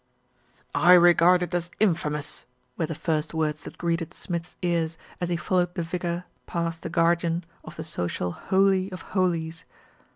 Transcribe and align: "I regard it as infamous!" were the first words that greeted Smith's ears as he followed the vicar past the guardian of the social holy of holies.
"I 0.73 0.93
regard 0.93 1.43
it 1.43 1.53
as 1.53 1.69
infamous!" 1.79 2.47
were 2.75 2.87
the 2.87 2.95
first 2.95 3.35
words 3.35 3.61
that 3.61 3.77
greeted 3.77 4.15
Smith's 4.15 4.55
ears 4.63 4.97
as 5.19 5.29
he 5.29 5.37
followed 5.37 5.75
the 5.75 5.83
vicar 5.83 6.25
past 6.47 6.81
the 6.81 6.89
guardian 6.89 7.43
of 7.63 7.75
the 7.75 7.83
social 7.83 8.31
holy 8.31 8.91
of 8.91 9.03
holies. 9.13 9.63